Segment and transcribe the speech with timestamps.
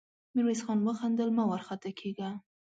[0.33, 2.29] ميرويس خان وخندل: مه وارخطا کېږه!